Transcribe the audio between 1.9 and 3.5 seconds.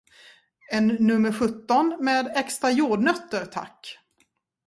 med extra jordnötter,